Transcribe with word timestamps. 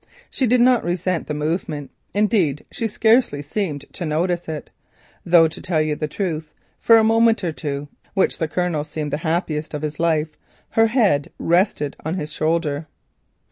She 0.31 0.47
did 0.47 0.61
not 0.61 0.83
resent 0.83 1.27
the 1.27 1.35
movement, 1.35 1.91
indeed 2.11 2.65
she 2.71 2.87
scarcely 2.87 3.43
seemed 3.43 3.85
to 3.93 4.03
notice 4.03 4.49
it, 4.49 4.71
though 5.23 5.47
to 5.47 5.61
tell 5.61 5.85
the 5.95 6.07
truth, 6.07 6.51
for 6.79 6.97
a 6.97 7.03
moment 7.03 7.43
or 7.43 7.51
two, 7.51 7.87
which 8.15 8.33
to 8.33 8.39
the 8.39 8.47
Colonel 8.47 8.83
seemed 8.83 9.13
the 9.13 9.17
happiest 9.17 9.75
of 9.75 9.83
his 9.83 9.99
life, 9.99 10.29
her 10.71 10.87
head 10.87 11.29
rested 11.37 11.95
on 12.03 12.15
his 12.15 12.31
shoulder. 12.31 12.87